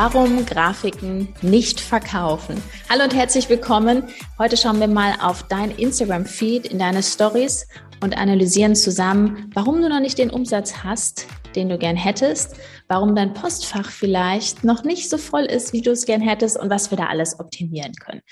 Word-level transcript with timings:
Warum 0.00 0.46
Grafiken 0.46 1.34
nicht 1.42 1.80
verkaufen? 1.80 2.62
Hallo 2.88 3.02
und 3.02 3.16
herzlich 3.16 3.48
willkommen. 3.48 4.04
Heute 4.38 4.56
schauen 4.56 4.78
wir 4.78 4.86
mal 4.86 5.14
auf 5.20 5.42
dein 5.48 5.72
Instagram-Feed, 5.72 6.68
in 6.68 6.78
deine 6.78 7.02
Stories 7.02 7.66
und 8.00 8.16
analysieren 8.16 8.76
zusammen, 8.76 9.50
warum 9.54 9.82
du 9.82 9.88
noch 9.88 9.98
nicht 9.98 10.16
den 10.18 10.30
Umsatz 10.30 10.84
hast, 10.84 11.26
den 11.56 11.68
du 11.68 11.78
gern 11.78 11.96
hättest, 11.96 12.54
warum 12.86 13.16
dein 13.16 13.34
Postfach 13.34 13.90
vielleicht 13.90 14.62
noch 14.62 14.84
nicht 14.84 15.10
so 15.10 15.18
voll 15.18 15.46
ist, 15.46 15.72
wie 15.72 15.82
du 15.82 15.90
es 15.90 16.06
gern 16.06 16.20
hättest 16.20 16.60
und 16.60 16.70
was 16.70 16.92
wir 16.92 16.96
da 16.96 17.06
alles 17.06 17.40
optimieren 17.40 17.94
können. 17.94 18.22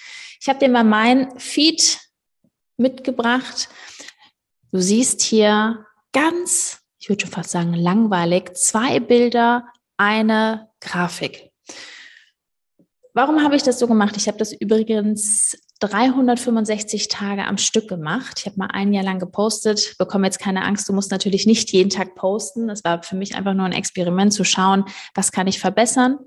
Ich 0.40 0.48
habe 0.48 0.60
dir 0.60 0.68
mal 0.68 0.84
mein 0.84 1.36
Feed 1.36 1.98
mitgebracht. 2.76 3.68
Du 4.70 4.78
siehst 4.78 5.20
hier 5.20 5.84
ganz, 6.12 6.78
ich 7.00 7.08
würde 7.08 7.22
schon 7.22 7.32
fast 7.32 7.50
sagen, 7.50 7.74
langweilig, 7.74 8.54
zwei 8.54 9.00
Bilder, 9.00 9.66
eine 9.96 10.68
Grafik. 10.80 11.45
Warum 13.16 13.42
habe 13.42 13.56
ich 13.56 13.62
das 13.62 13.78
so 13.78 13.86
gemacht? 13.86 14.14
Ich 14.18 14.28
habe 14.28 14.36
das 14.36 14.52
übrigens 14.52 15.56
365 15.80 17.08
Tage 17.08 17.46
am 17.46 17.56
Stück 17.56 17.88
gemacht. 17.88 18.40
Ich 18.40 18.46
habe 18.46 18.58
mal 18.58 18.68
ein 18.72 18.92
Jahr 18.92 19.04
lang 19.04 19.18
gepostet, 19.18 19.94
bekomme 19.98 20.26
jetzt 20.26 20.38
keine 20.38 20.64
Angst, 20.64 20.86
du 20.86 20.92
musst 20.92 21.10
natürlich 21.10 21.46
nicht 21.46 21.72
jeden 21.72 21.88
Tag 21.88 22.14
posten. 22.14 22.68
Das 22.68 22.84
war 22.84 23.02
für 23.02 23.16
mich 23.16 23.34
einfach 23.34 23.54
nur 23.54 23.64
ein 23.64 23.72
Experiment 23.72 24.34
zu 24.34 24.44
schauen, 24.44 24.84
was 25.14 25.32
kann 25.32 25.46
ich 25.46 25.60
verbessern. 25.60 26.18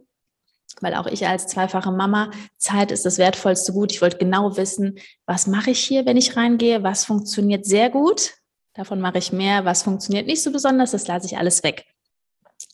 Weil 0.82 0.95
auch 0.95 1.06
ich 1.06 1.28
als 1.28 1.45
zweifache 1.45 1.92
Mama, 1.92 2.32
Zeit 2.58 2.92
ist 2.92 3.06
das 3.06 3.20
wertvollste 3.20 3.72
Gut. 3.72 3.92
Ich 3.92 4.02
wollte 4.02 4.17
genau 4.17 4.58
wissen, 4.58 4.98
was 5.28 5.45
mache 5.45 5.70
ich 5.70 5.80
hier, 5.80 6.08
wenn 6.08 6.17
ich 6.17 6.38
reingehe, 6.38 6.82
was 6.82 7.06
funktioniert 7.06 7.66
sehr 7.66 7.92
gut, 7.92 8.34
davon 8.73 9.00
mache 9.00 9.20
ich 9.20 9.32
mehr, 9.32 9.64
was 9.64 9.84
funktioniert 9.84 10.26
nicht 10.26 10.42
so 10.42 10.52
besonders, 10.52 10.90
das 10.90 11.08
lasse 11.08 11.28
ich 11.28 11.38
alles 11.38 11.64
weg. 11.64 11.86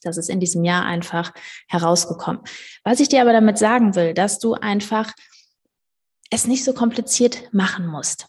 Das 0.05 0.17
ist 0.17 0.29
in 0.29 0.39
diesem 0.39 0.63
Jahr 0.63 0.85
einfach 0.85 1.33
herausgekommen. 1.67 2.41
Was 2.83 2.99
ich 2.99 3.09
dir 3.09 3.21
aber 3.21 3.33
damit 3.33 3.57
sagen 3.57 3.95
will, 3.95 4.13
dass 4.13 4.39
du 4.39 4.53
einfach 4.53 5.11
es 6.29 6.47
nicht 6.47 6.63
so 6.63 6.73
kompliziert 6.73 7.53
machen 7.53 7.87
musst. 7.87 8.27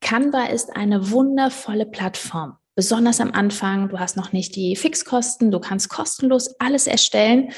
Canva 0.00 0.46
ist 0.46 0.76
eine 0.76 1.10
wundervolle 1.10 1.86
Plattform. 1.86 2.58
Besonders 2.74 3.20
am 3.20 3.32
Anfang, 3.32 3.88
du 3.88 3.98
hast 3.98 4.16
noch 4.16 4.32
nicht 4.32 4.54
die 4.54 4.76
Fixkosten, 4.76 5.50
du 5.50 5.60
kannst 5.60 5.88
kostenlos 5.88 6.60
alles 6.60 6.86
erstellen, 6.86 7.52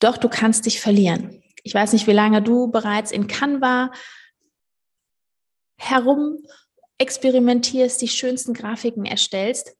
doch 0.00 0.16
du 0.16 0.28
kannst 0.28 0.66
dich 0.66 0.80
verlieren. 0.80 1.42
Ich 1.62 1.74
weiß 1.74 1.92
nicht, 1.92 2.06
wie 2.06 2.12
lange 2.12 2.42
du 2.42 2.70
bereits 2.70 3.12
in 3.12 3.26
Canva 3.26 3.90
herum 5.76 6.38
experimentierst, 6.98 8.00
die 8.00 8.08
schönsten 8.08 8.54
Grafiken 8.54 9.04
erstellst. 9.04 9.76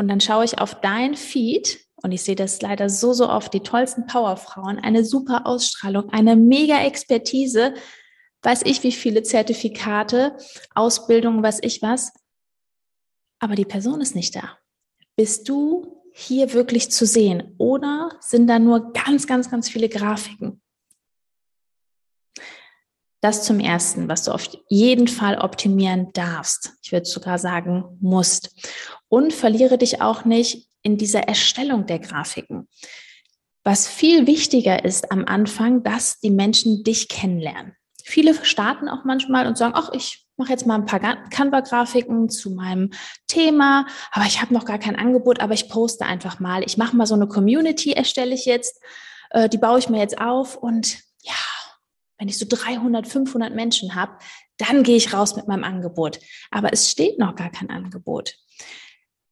Und 0.00 0.08
dann 0.08 0.22
schaue 0.22 0.46
ich 0.46 0.58
auf 0.58 0.80
dein 0.80 1.14
Feed 1.14 1.78
und 1.96 2.10
ich 2.12 2.22
sehe 2.22 2.34
das 2.34 2.62
leider 2.62 2.88
so, 2.88 3.12
so 3.12 3.28
oft, 3.28 3.52
die 3.52 3.60
tollsten 3.60 4.06
Powerfrauen, 4.06 4.78
eine 4.78 5.04
super 5.04 5.46
Ausstrahlung, 5.46 6.08
eine 6.08 6.36
mega 6.36 6.82
Expertise, 6.82 7.74
weiß 8.40 8.62
ich 8.64 8.82
wie 8.82 8.92
viele 8.92 9.22
Zertifikate, 9.22 10.38
Ausbildung, 10.74 11.42
weiß 11.42 11.58
ich 11.60 11.82
was. 11.82 12.14
Aber 13.40 13.54
die 13.54 13.66
Person 13.66 14.00
ist 14.00 14.14
nicht 14.14 14.34
da. 14.34 14.56
Bist 15.16 15.50
du 15.50 16.02
hier 16.14 16.54
wirklich 16.54 16.90
zu 16.90 17.04
sehen 17.04 17.54
oder 17.58 18.08
sind 18.20 18.46
da 18.46 18.58
nur 18.58 18.94
ganz, 18.94 19.26
ganz, 19.26 19.50
ganz 19.50 19.68
viele 19.68 19.90
Grafiken? 19.90 20.59
Das 23.20 23.44
zum 23.44 23.60
Ersten, 23.60 24.08
was 24.08 24.24
du 24.24 24.32
auf 24.32 24.48
jeden 24.68 25.06
Fall 25.06 25.38
optimieren 25.38 26.08
darfst. 26.14 26.72
Ich 26.82 26.90
würde 26.92 27.06
sogar 27.06 27.38
sagen, 27.38 27.84
musst. 28.00 28.54
Und 29.08 29.32
verliere 29.32 29.76
dich 29.76 30.00
auch 30.00 30.24
nicht 30.24 30.68
in 30.82 30.96
dieser 30.96 31.24
Erstellung 31.24 31.86
der 31.86 31.98
Grafiken. 31.98 32.68
Was 33.62 33.86
viel 33.88 34.26
wichtiger 34.26 34.84
ist 34.84 35.12
am 35.12 35.26
Anfang, 35.26 35.82
dass 35.82 36.18
die 36.20 36.30
Menschen 36.30 36.82
dich 36.82 37.08
kennenlernen. 37.08 37.76
Viele 38.02 38.34
starten 38.44 38.88
auch 38.88 39.04
manchmal 39.04 39.46
und 39.46 39.58
sagen, 39.58 39.74
ach, 39.76 39.90
ich 39.92 40.26
mache 40.36 40.50
jetzt 40.50 40.66
mal 40.66 40.76
ein 40.76 40.86
paar 40.86 41.00
Canva-Grafiken 41.28 42.30
zu 42.30 42.50
meinem 42.50 42.90
Thema, 43.26 43.86
aber 44.10 44.24
ich 44.24 44.40
habe 44.40 44.54
noch 44.54 44.64
gar 44.64 44.78
kein 44.78 44.96
Angebot, 44.96 45.40
aber 45.40 45.52
ich 45.52 45.68
poste 45.68 46.06
einfach 46.06 46.40
mal. 46.40 46.64
Ich 46.64 46.78
mache 46.78 46.96
mal 46.96 47.06
so 47.06 47.14
eine 47.14 47.28
Community, 47.28 47.92
erstelle 47.92 48.34
ich 48.34 48.46
jetzt, 48.46 48.82
äh, 49.30 49.50
die 49.50 49.58
baue 49.58 49.78
ich 49.78 49.90
mir 49.90 49.98
jetzt 49.98 50.18
auf 50.18 50.56
und 50.56 50.98
ja, 51.22 51.34
wenn 52.20 52.28
ich 52.28 52.38
so 52.38 52.46
300, 52.48 53.08
500 53.08 53.54
Menschen 53.54 53.94
habe, 53.94 54.12
dann 54.58 54.82
gehe 54.82 54.96
ich 54.96 55.14
raus 55.14 55.36
mit 55.36 55.48
meinem 55.48 55.64
Angebot. 55.64 56.20
Aber 56.50 56.72
es 56.72 56.90
steht 56.90 57.18
noch 57.18 57.34
gar 57.34 57.50
kein 57.50 57.70
Angebot. 57.70 58.34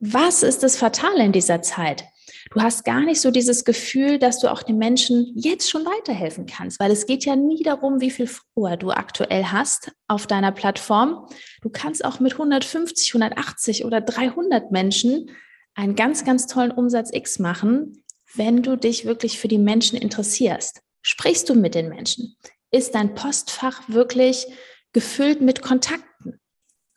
Was 0.01 0.43
ist 0.43 0.63
das 0.63 0.77
Fatale 0.77 1.23
in 1.23 1.33
dieser 1.33 1.61
Zeit? 1.61 2.05
Du 2.51 2.63
hast 2.63 2.85
gar 2.85 3.01
nicht 3.01 3.21
so 3.21 3.31
dieses 3.31 3.65
Gefühl, 3.65 4.19
dass 4.19 4.39
du 4.39 4.51
auch 4.51 4.63
den 4.63 4.79
Menschen 4.79 5.33
jetzt 5.35 5.69
schon 5.69 5.85
weiterhelfen 5.85 6.47
kannst, 6.47 6.81
weil 6.81 6.91
es 6.91 7.05
geht 7.05 7.27
ja 7.27 7.37
nie 7.37 7.63
darum, 7.63 8.01
wie 8.01 8.11
viel 8.11 8.27
Follower 8.27 8.77
du 8.79 8.91
aktuell 8.91 9.45
hast 9.45 9.93
auf 10.07 10.27
deiner 10.27 10.53
Plattform. 10.53 11.27
Du 11.61 11.69
kannst 11.69 12.05
auch 12.05 12.21
mit 12.21 12.33
150, 12.33 13.11
180 13.15 13.85
oder 13.85 14.01
300 14.01 14.71
Menschen 14.71 15.31
einen 15.75 15.95
ganz, 15.95 16.25
ganz 16.25 16.47
tollen 16.47 16.71
Umsatz 16.71 17.11
X 17.13 17.39
machen, 17.39 18.03
wenn 18.35 18.63
du 18.63 18.77
dich 18.77 19.05
wirklich 19.05 19.39
für 19.39 19.49
die 19.49 19.59
Menschen 19.59 19.99
interessierst. 19.99 20.81
Sprichst 21.03 21.49
du 21.51 21.55
mit 21.55 21.75
den 21.75 21.89
Menschen? 21.89 22.37
Ist 22.71 22.95
dein 22.95 23.15
Postfach 23.15 23.83
wirklich 23.89 24.47
gefüllt 24.93 25.41
mit 25.41 25.63
Kontakten? 25.63 26.41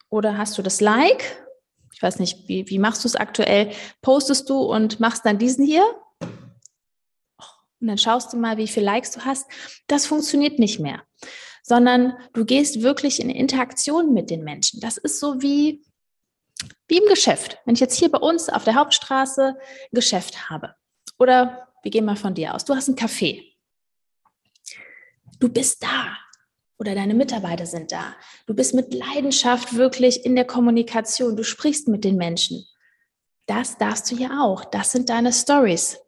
Oder 0.10 0.38
hast 0.38 0.58
du 0.58 0.62
das 0.62 0.82
Like? 0.82 1.46
Ich 1.94 2.02
weiß 2.02 2.20
nicht, 2.20 2.48
wie, 2.48 2.68
wie 2.70 2.80
machst 2.80 3.04
du 3.04 3.08
es 3.08 3.16
aktuell? 3.16 3.72
Postest 4.02 4.50
du 4.50 4.60
und 4.60 5.00
machst 5.00 5.26
dann 5.26 5.38
diesen 5.38 5.66
hier? 5.66 5.86
Und 7.80 7.88
dann 7.88 7.98
schaust 7.98 8.34
du 8.34 8.38
mal, 8.38 8.58
wie 8.58 8.68
viele 8.68 8.86
Likes 8.86 9.12
du 9.12 9.22
hast. 9.22 9.50
Das 9.88 10.06
funktioniert 10.06 10.60
nicht 10.60 10.80
mehr, 10.80 11.02
sondern 11.64 12.14
du 12.34 12.46
gehst 12.46 12.82
wirklich 12.82 13.20
in 13.20 13.30
Interaktion 13.30 14.14
mit 14.14 14.30
den 14.30 14.44
Menschen. 14.44 14.80
Das 14.82 14.98
ist 14.98 15.20
so 15.20 15.42
wie, 15.42 15.84
wie 16.88 16.98
im 16.98 17.10
Geschäft. 17.10 17.58
Wenn 17.66 17.74
ich 17.74 17.80
jetzt 17.80 17.98
hier 17.98 18.12
bei 18.12 18.20
uns 18.20 18.50
auf 18.50 18.64
der 18.64 18.76
Hauptstraße 18.76 19.56
ein 19.56 19.56
Geschäft 19.92 20.50
habe 20.50 20.76
oder 21.18 21.68
wir 21.82 21.92
gehen 21.92 22.06
mal 22.06 22.16
von 22.16 22.36
dir 22.36 22.54
aus, 22.54 22.66
du 22.66 22.76
hast 22.76 22.88
ein 22.88 22.96
Café 22.96 23.51
du 25.42 25.50
bist 25.50 25.84
da 25.84 26.18
oder 26.78 26.96
deine 26.96 27.14
Mitarbeiter 27.14 27.66
sind 27.66 27.92
da. 27.92 28.16
Du 28.48 28.54
bist 28.54 28.74
mit 28.74 28.94
Leidenschaft 28.94 29.76
wirklich 29.76 30.26
in 30.26 30.36
der 30.36 30.46
Kommunikation. 30.46 31.36
Du 31.36 31.44
sprichst 31.44 31.88
mit 31.88 32.04
den 32.04 32.16
Menschen. 32.16 32.66
Das 33.48 33.78
darfst 33.78 34.10
du 34.12 34.16
ja 34.16 34.42
auch. 34.42 34.66
Das 34.66 34.92
sind 34.92 35.10
deine 35.10 35.34
Stories. 35.34 36.00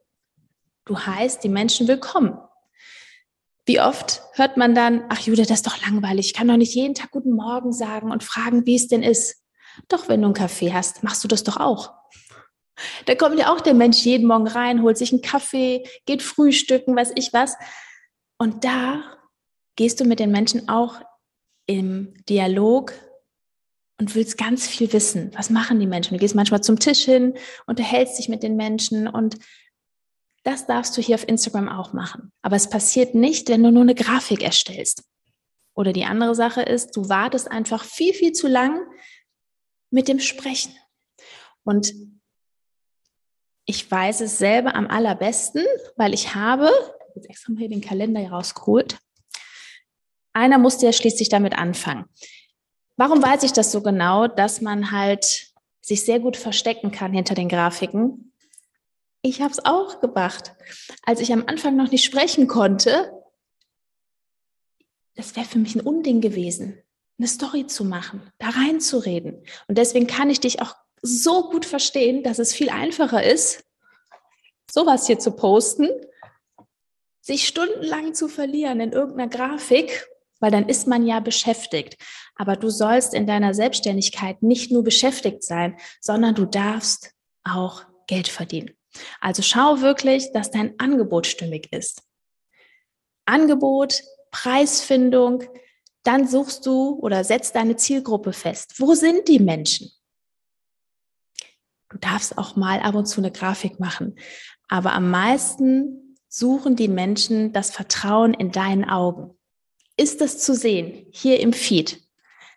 Du 0.86 0.98
heißt 0.98 1.44
die 1.44 1.50
Menschen 1.50 1.88
willkommen. 1.88 2.38
Wie 3.66 3.80
oft 3.80 4.22
hört 4.34 4.58
man 4.58 4.76
dann, 4.76 5.06
ach 5.10 5.20
Jude, 5.20 5.44
das 5.44 5.60
ist 5.60 5.68
doch 5.68 5.82
langweilig. 5.82 6.28
Ich 6.28 6.34
kann 6.34 6.48
doch 6.48 6.58
nicht 6.58 6.76
jeden 6.76 6.96
Tag 6.96 7.12
guten 7.12 7.34
Morgen 7.34 7.72
sagen 7.72 8.12
und 8.12 8.24
fragen, 8.24 8.66
wie 8.66 8.76
es 8.76 8.88
denn 8.88 9.04
ist. 9.04 9.44
Doch, 9.88 10.10
wenn 10.10 10.22
du 10.22 10.28
einen 10.28 10.34
Kaffee 10.34 10.74
hast, 10.74 11.04
machst 11.04 11.24
du 11.24 11.28
das 11.28 11.44
doch 11.44 11.58
auch. 11.58 11.94
Da 13.06 13.16
kommt 13.16 13.40
ja 13.40 13.54
auch 13.54 13.62
der 13.62 13.74
Mensch 13.74 14.00
jeden 14.00 14.28
Morgen 14.28 14.48
rein, 14.48 14.82
holt 14.82 14.98
sich 14.98 15.14
einen 15.14 15.22
Kaffee, 15.22 15.88
geht 16.06 16.22
frühstücken, 16.22 16.96
weiß 16.96 17.14
ich 17.16 17.32
was. 17.32 17.56
Und 18.38 18.66
da 18.66 19.04
gehst 19.76 20.00
du 20.00 20.06
mit 20.06 20.20
den 20.20 20.32
Menschen 20.32 20.70
auch 20.70 21.02
im 21.66 22.14
Dialog 22.30 22.94
und 24.00 24.16
willst 24.16 24.38
ganz 24.38 24.68
viel 24.68 24.92
wissen. 24.92 25.32
Was 25.36 25.50
machen 25.50 25.80
die 25.80 25.88
Menschen? 25.88 26.16
Du 26.16 26.20
gehst 26.20 26.36
manchmal 26.36 26.62
zum 26.62 26.80
Tisch 26.80 27.06
hin, 27.06 27.36
unterhältst 27.68 28.20
dich 28.20 28.30
mit 28.30 28.44
den 28.44 28.56
Menschen 28.56 29.08
und 29.08 29.38
das 30.44 30.66
darfst 30.66 30.98
du 30.98 31.02
hier 31.02 31.16
auf 31.16 31.28
Instagram 31.28 31.70
auch 31.70 31.94
machen. 31.94 32.32
Aber 32.42 32.56
es 32.56 32.70
passiert 32.70 33.16
nicht, 33.16 33.48
wenn 33.50 33.64
du 33.64 33.72
nur 33.72 33.84
eine 33.84 33.96
Grafik 33.96 34.44
erstellst. 34.44 35.04
Oder 35.74 35.94
die 35.94 36.06
andere 36.06 36.36
Sache 36.36 36.62
ist, 36.62 36.96
du 36.96 37.08
wartest 37.10 37.50
einfach 37.50 37.84
viel, 37.84 38.14
viel 38.14 38.34
zu 38.34 38.48
lang 38.48 38.82
mit 39.90 40.08
dem 40.08 40.20
Sprechen. 40.20 40.76
Und 41.64 41.94
ich 43.66 43.90
weiß 43.90 44.22
es 44.22 44.38
selber 44.38 44.76
am 44.76 44.88
allerbesten, 44.88 45.64
weil 45.96 46.14
ich 46.14 46.36
habe, 46.36 46.70
jetzt 47.16 47.30
extra 47.30 47.54
mal 47.54 47.60
hier 47.60 47.70
den 47.70 47.82
Kalender 47.82 48.28
rausgeholt, 48.30 48.98
einer 50.34 50.58
musste 50.58 50.86
ja 50.86 50.94
schließlich 50.94 51.30
damit 51.30 51.58
anfangen. 51.58 52.06
Warum 52.98 53.24
weiß 53.24 53.44
ich 53.44 53.54
das 53.54 53.72
so 53.72 53.82
genau, 53.82 54.28
dass 54.28 54.62
man 54.62 54.92
halt 54.92 55.54
sich 55.82 56.06
sehr 56.06 56.20
gut 56.20 56.38
verstecken 56.38 56.92
kann 56.92 57.14
hinter 57.14 57.36
den 57.36 57.50
Grafiken? 57.50 58.34
Ich 59.22 59.42
habe 59.42 59.52
es 59.52 59.64
auch 59.64 60.00
gemacht. 60.00 60.54
Als 61.04 61.22
ich 61.22 61.32
am 61.32 61.46
Anfang 61.48 61.76
noch 61.76 61.92
nicht 61.92 62.04
sprechen 62.04 62.48
konnte, 62.48 63.12
das 65.16 65.36
wäre 65.36 65.46
für 65.46 65.60
mich 65.60 65.76
ein 65.76 65.82
Unding 65.82 66.22
gewesen. 66.22 66.78
eine 67.20 67.28
Story 67.28 67.68
zu 67.68 67.86
machen, 67.86 68.22
da 68.40 68.50
reinzureden. 68.50 69.46
Und 69.68 69.78
deswegen 69.78 70.08
kann 70.08 70.32
ich 70.32 70.40
dich 70.40 70.62
auch 70.62 70.76
so 71.02 71.50
gut 71.50 71.66
verstehen, 71.66 72.24
dass 72.24 72.40
es 72.40 72.54
viel 72.54 72.70
einfacher 72.70 73.24
ist, 73.24 73.64
sowas 74.70 75.06
hier 75.06 75.20
zu 75.20 75.32
posten, 75.32 75.90
sich 77.22 77.48
stundenlang 77.48 78.14
zu 78.14 78.28
verlieren 78.28 78.80
in 78.80 78.92
irgendeiner 78.92 79.30
Grafik, 79.30 80.08
weil 80.44 80.52
dann 80.52 80.68
ist 80.68 80.88
man 80.88 81.08
ja 81.08 81.22
beschäftigt. 81.22 81.96
Aber 82.36 82.58
du 82.58 82.70
sollst 82.70 83.14
in 83.14 83.26
deiner 83.26 83.54
Selbstständigkeit 83.54 84.44
nicht 84.44 84.74
nur 84.74 84.84
beschäftigt 84.84 85.42
sein, 85.42 85.78
sondern 86.02 86.36
du 86.36 86.44
darfst 86.44 87.14
auch 87.46 87.86
Geld 88.08 88.28
verdienen. 88.28 88.72
Also 89.22 89.42
schau 89.42 89.80
wirklich, 89.80 90.34
dass 90.34 90.52
dein 90.52 90.78
Angebot 90.82 91.28
stimmig 91.28 91.72
ist. 91.72 92.04
Angebot, 93.26 94.04
Preisfindung, 94.32 95.46
dann 96.04 96.28
suchst 96.28 96.66
du 96.66 97.00
oder 97.00 97.24
setzt 97.24 97.56
deine 97.56 97.78
Zielgruppe 97.78 98.34
fest. 98.34 98.82
Wo 98.82 98.96
sind 98.96 99.30
die 99.30 99.40
Menschen? 99.40 99.92
Du 101.88 101.98
darfst 102.00 102.38
auch 102.38 102.58
mal 102.58 102.82
ab 102.82 102.96
und 102.96 103.06
zu 103.06 103.22
eine 103.22 103.32
Grafik 103.32 103.80
machen. 103.80 104.20
Aber 104.68 104.92
am 104.92 105.10
meisten 105.10 106.18
suchen 106.28 106.76
die 106.76 106.90
Menschen 106.90 107.54
das 107.54 107.72
Vertrauen 107.72 108.34
in 108.34 108.52
deinen 108.52 108.84
Augen. 108.84 109.38
Ist 109.98 110.22
das 110.22 110.40
zu 110.40 110.56
sehen 110.56 111.08
hier 111.12 111.40
im 111.40 111.54
Feed? 111.54 112.02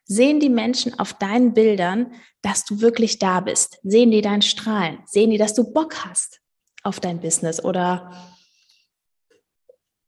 Sehen 0.04 0.40
die 0.40 0.48
Menschen 0.48 0.98
auf 0.98 1.14
deinen 1.14 1.52
Bildern, 1.52 2.14
dass 2.40 2.64
du 2.64 2.80
wirklich 2.80 3.18
da 3.18 3.40
bist? 3.40 3.78
Sehen 3.82 4.10
die 4.10 4.22
dein 4.22 4.42
Strahlen? 4.42 5.00
Sehen 5.04 5.30
die, 5.30 5.38
dass 5.38 5.54
du 5.54 5.72
Bock 5.72 6.04
hast 6.04 6.40
auf 6.82 7.00
dein 7.00 7.20
Business? 7.20 7.62
Oder 7.62 8.10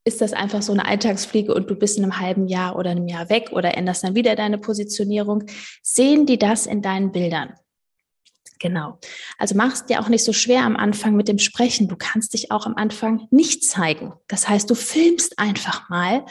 ist 0.04 0.20
das 0.20 0.32
einfach 0.32 0.62
so 0.62 0.72
eine 0.72 0.86
Alltagsfliege 0.86 1.52
und 1.52 1.68
du 1.68 1.74
bist 1.74 1.98
in 1.98 2.04
einem 2.04 2.18
halben 2.18 2.46
Jahr 2.46 2.76
oder 2.76 2.90
einem 2.90 3.08
Jahr 3.08 3.28
weg 3.28 3.50
oder 3.52 3.76
änderst 3.76 4.04
dann 4.04 4.14
wieder 4.14 4.36
deine 4.36 4.56
Positionierung? 4.56 5.44
Sehen 5.82 6.24
die 6.24 6.38
das 6.38 6.66
in 6.66 6.80
deinen 6.80 7.12
Bildern? 7.12 7.54
Genau. 8.60 8.98
Also 9.36 9.54
machst 9.54 9.88
dir 9.88 10.00
auch 10.00 10.08
nicht 10.08 10.24
so 10.24 10.32
schwer 10.32 10.64
am 10.64 10.76
Anfang 10.76 11.14
mit 11.14 11.28
dem 11.28 11.38
Sprechen. 11.38 11.88
Du 11.88 11.96
kannst 11.96 12.34
dich 12.34 12.50
auch 12.50 12.66
am 12.66 12.74
Anfang 12.74 13.28
nicht 13.30 13.64
zeigen. 13.64 14.14
Das 14.26 14.48
heißt, 14.48 14.68
du 14.68 14.74
filmst 14.74 15.38
einfach 15.38 15.88
mal 15.88 16.24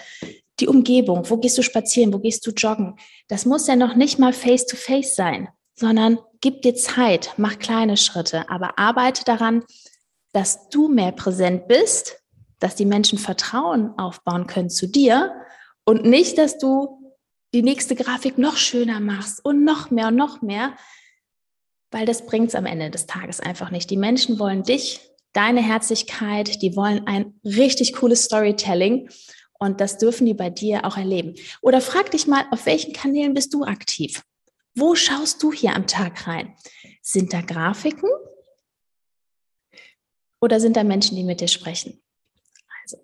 die 0.59 0.67
Umgebung. 0.67 1.29
Wo 1.29 1.37
gehst 1.37 1.57
du 1.57 1.61
spazieren? 1.61 2.13
Wo 2.13 2.19
gehst 2.19 2.45
du 2.45 2.51
joggen? 2.51 2.95
Das 3.27 3.45
muss 3.45 3.67
ja 3.67 3.75
noch 3.75 3.95
nicht 3.95 4.19
mal 4.19 4.33
face 4.33 4.65
to 4.65 4.75
face 4.75 5.15
sein, 5.15 5.49
sondern 5.75 6.19
gib 6.41 6.61
dir 6.61 6.75
Zeit, 6.75 7.33
mach 7.37 7.59
kleine 7.59 7.97
Schritte, 7.97 8.49
aber 8.49 8.79
arbeite 8.79 9.23
daran, 9.23 9.63
dass 10.33 10.69
du 10.69 10.87
mehr 10.87 11.11
präsent 11.11 11.67
bist, 11.67 12.21
dass 12.59 12.75
die 12.75 12.85
Menschen 12.85 13.19
Vertrauen 13.19 13.97
aufbauen 13.97 14.47
können 14.47 14.69
zu 14.69 14.87
dir 14.87 15.33
und 15.83 16.05
nicht, 16.05 16.37
dass 16.37 16.57
du 16.57 17.15
die 17.53 17.61
nächste 17.61 17.95
Grafik 17.95 18.37
noch 18.37 18.57
schöner 18.57 18.99
machst 18.99 19.43
und 19.45 19.63
noch 19.63 19.89
mehr 19.89 20.07
und 20.07 20.15
noch 20.15 20.41
mehr, 20.41 20.75
weil 21.91 22.05
das 22.05 22.25
bringt 22.25 22.49
es 22.49 22.55
am 22.55 22.65
Ende 22.65 22.89
des 22.89 23.05
Tages 23.05 23.39
einfach 23.39 23.71
nicht. 23.71 23.89
Die 23.89 23.97
Menschen 23.97 24.39
wollen 24.39 24.63
dich, 24.63 24.99
deine 25.33 25.61
Herzlichkeit, 25.61 26.61
die 26.61 26.75
wollen 26.75 27.05
ein 27.07 27.39
richtig 27.43 27.93
cooles 27.93 28.23
Storytelling 28.23 29.09
und 29.59 29.81
das 29.81 29.97
dürfen 29.97 30.25
die 30.25 30.33
bei 30.33 30.49
dir 30.49 30.85
auch 30.85 30.97
erleben. 30.97 31.35
Oder 31.61 31.81
frag 31.81 32.11
dich 32.11 32.27
mal, 32.27 32.45
auf 32.51 32.65
welchen 32.65 32.93
Kanälen 32.93 33.33
bist 33.33 33.53
du 33.53 33.63
aktiv? 33.63 34.23
Wo 34.75 34.95
schaust 34.95 35.41
du 35.41 35.51
hier 35.51 35.75
am 35.75 35.87
Tag 35.87 36.27
rein? 36.27 36.55
Sind 37.01 37.33
da 37.33 37.41
Grafiken? 37.41 38.09
Oder 40.39 40.59
sind 40.59 40.77
da 40.77 40.83
Menschen, 40.83 41.15
die 41.15 41.23
mit 41.23 41.41
dir 41.41 41.47
sprechen? 41.47 41.99
Also, 42.83 42.97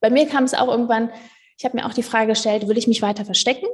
bei 0.00 0.08
mir 0.10 0.26
kam 0.26 0.44
es 0.44 0.54
auch 0.54 0.68
irgendwann, 0.68 1.12
ich 1.58 1.64
habe 1.64 1.76
mir 1.76 1.86
auch 1.86 1.92
die 1.92 2.02
Frage 2.02 2.28
gestellt, 2.28 2.68
will 2.68 2.78
ich 2.78 2.86
mich 2.86 3.02
weiter 3.02 3.24
verstecken? 3.24 3.66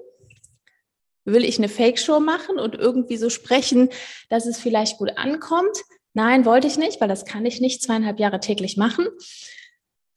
Will 1.25 1.45
ich 1.45 1.59
eine 1.59 1.69
Fake-Show 1.69 2.21
machen 2.21 2.59
und 2.59 2.75
irgendwie 2.75 3.17
so 3.17 3.31
sprechen, 3.31 3.91
dass 4.29 4.47
es 4.47 4.59
vielleicht 4.59 4.99
gut 4.99 5.17
ankommt? 5.17 5.85
Nein, 6.15 6.45
wollte 6.45 6.67
ich 6.67 6.79
nicht, 6.79 7.01
weil 7.01 7.09
das 7.09 7.25
kann 7.25 7.47
ich 7.47 7.61
nicht 7.61 7.83
zweieinhalb 7.83 8.19
Jahre 8.19 8.41
täglich 8.41 8.77
machen. 8.77 9.07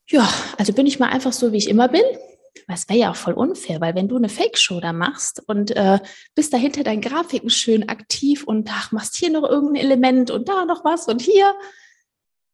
Ja, 0.09 0.27
also 0.57 0.73
bin 0.73 0.87
ich 0.87 0.99
mal 0.99 1.09
einfach 1.09 1.33
so, 1.33 1.51
wie 1.51 1.57
ich 1.57 1.69
immer 1.69 1.89
bin. 1.89 2.03
Was 2.67 2.89
wäre 2.89 2.99
ja 2.99 3.11
auch 3.11 3.15
voll 3.15 3.33
unfair, 3.33 3.81
weil 3.81 3.93
wenn 3.95 4.07
du 4.07 4.17
eine 4.17 4.29
Fake-Show 4.29 4.79
da 4.79 4.91
machst 4.91 5.43
und 5.47 5.71
äh, 5.71 5.99
bist 6.33 6.53
dahinter 6.53 6.83
deinen 6.83 7.01
Grafiken 7.01 7.49
schön 7.49 7.87
aktiv 7.87 8.43
und 8.43 8.69
ach, 8.71 8.91
machst 8.91 9.15
hier 9.15 9.29
noch 9.29 9.47
irgendein 9.47 9.83
Element 9.83 10.31
und 10.31 10.49
da 10.49 10.65
noch 10.65 10.83
was 10.83 11.07
und 11.07 11.21
hier. 11.21 11.55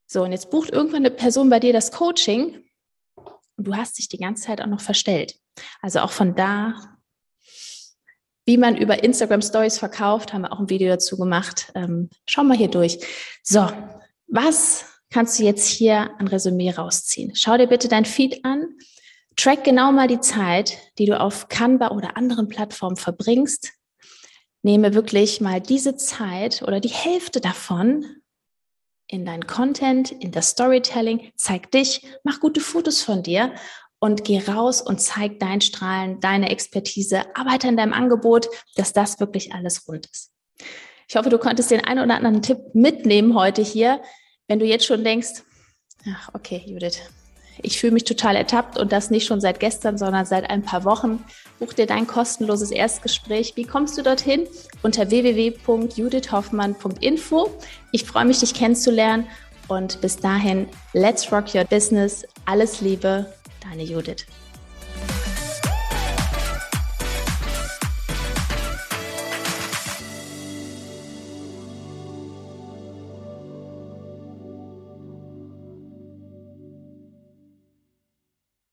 So, 0.06 0.24
und 0.24 0.32
jetzt 0.32 0.52
bucht 0.52 0.72
irgendwann 0.72 1.06
eine 1.06 1.12
Person 1.12 1.50
bei 1.50 1.60
dir 1.60 1.74
das 1.74 1.92
Coaching 1.92 2.64
und 3.58 3.68
du 3.68 3.76
hast 3.76 3.98
dich 3.98 4.10
die 4.10 4.18
ganze 4.18 4.44
Zeit 4.44 4.62
auch 4.62 4.68
noch 4.68 4.82
verstellt. 4.82 5.36
Also 5.82 6.00
auch 6.00 6.12
von 6.12 6.36
da, 6.36 6.76
wie 8.46 8.58
man 8.58 8.76
über 8.76 9.04
Instagram 9.04 9.42
Stories 9.42 9.78
verkauft, 9.78 10.34
haben 10.34 10.42
wir 10.42 10.52
auch 10.52 10.60
ein 10.60 10.70
Video 10.70 10.90
dazu 10.90 11.18
gemacht. 11.18 11.72
Ähm, 11.76 12.10
schau 12.26 12.44
mal 12.44 12.58
hier 12.58 12.68
durch. 12.68 13.00
So, 13.42 13.68
was 14.28 14.86
kannst 15.14 15.40
du 15.40 15.44
jetzt 15.44 15.68
hier 15.68 16.10
ein 16.20 16.28
Resümee 16.28 16.72
rausziehen. 16.72 17.36
Schau 17.36 17.56
dir 17.56 17.68
bitte 17.68 17.88
dein 17.88 18.06
Feed 18.06 18.44
an. 18.44 18.76
Track 19.36 19.64
genau 19.64 19.92
mal 19.92 20.08
die 20.08 20.20
Zeit, 20.20 20.78
die 20.98 21.06
du 21.06 21.20
auf 21.20 21.48
Canva 21.48 21.90
oder 21.90 22.18
anderen 22.18 22.48
Plattformen 22.48 22.98
verbringst. 22.98 23.74
Nehme 24.64 24.94
wirklich 24.94 25.40
mal 25.40 25.62
diese 25.62 25.96
Zeit 25.98 26.64
oder 26.64 26.80
die 26.80 26.90
Hälfte 26.90 27.42
davon 27.42 28.06
in 29.08 29.26
dein 29.26 29.46
Content, 29.46 30.12
in 30.12 30.32
das 30.32 30.50
Storytelling, 30.50 31.32
zeig 31.36 31.70
dich, 31.72 32.06
mach 32.24 32.40
gute 32.40 32.62
Fotos 32.62 33.02
von 33.02 33.22
dir 33.22 33.54
und 34.00 34.24
geh 34.24 34.40
raus 34.40 34.82
und 34.82 35.00
zeig 35.00 35.40
dein 35.40 35.62
Strahlen, 35.62 36.20
deine 36.22 36.50
Expertise, 36.50 37.24
arbeite 37.36 37.68
an 37.68 37.78
deinem 37.78 37.94
Angebot, 37.94 38.48
dass 38.76 38.94
das 38.94 39.20
wirklich 39.20 39.54
alles 39.54 39.88
rund 39.88 40.08
ist. 40.08 40.32
Ich 41.08 41.16
hoffe, 41.16 41.30
du 41.30 41.38
konntest 41.38 41.70
den 41.70 41.82
einen 41.82 42.04
oder 42.04 42.16
anderen 42.16 42.42
Tipp 42.42 42.58
mitnehmen 42.74 43.36
heute 43.36 43.62
hier. 43.62 44.02
Wenn 44.48 44.60
du 44.60 44.66
jetzt 44.66 44.86
schon 44.86 45.04
denkst, 45.04 45.44
ach, 46.08 46.30
okay, 46.34 46.64
Judith, 46.66 47.00
ich 47.62 47.80
fühle 47.80 47.94
mich 47.94 48.04
total 48.04 48.36
ertappt 48.36 48.78
und 48.78 48.92
das 48.92 49.10
nicht 49.12 49.26
schon 49.28 49.40
seit 49.40 49.60
gestern, 49.60 49.96
sondern 49.98 50.26
seit 50.26 50.50
ein 50.50 50.64
paar 50.64 50.84
Wochen. 50.86 51.24
Buch 51.60 51.74
dir 51.74 51.86
dein 51.86 52.08
kostenloses 52.08 52.72
Erstgespräch. 52.72 53.54
Wie 53.56 53.64
kommst 53.64 53.96
du 53.98 54.02
dorthin? 54.02 54.48
Unter 54.82 55.12
www.judithhoffmann.info. 55.12 57.52
Ich 57.92 58.06
freue 58.06 58.26
mich, 58.26 58.40
dich 58.40 58.54
kennenzulernen 58.54 59.28
und 59.68 60.02
bis 60.02 60.18
dahin, 60.18 60.68
let's 60.94 61.32
rock 61.32 61.56
your 61.56 61.64
business. 61.66 62.26
Alles 62.46 62.82
Liebe, 62.82 63.32
deine 63.62 63.84
Judith. 63.84 64.26